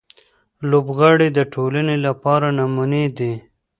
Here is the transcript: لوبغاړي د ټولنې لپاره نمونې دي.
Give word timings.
لوبغاړي 0.69 1.27
د 1.37 1.39
ټولنې 1.53 1.95
لپاره 2.05 2.47
نمونې 2.57 3.05
دي. 3.17 3.33